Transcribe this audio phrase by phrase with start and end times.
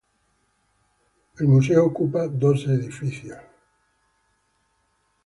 [1.37, 3.37] El museo ocupa dos edificios.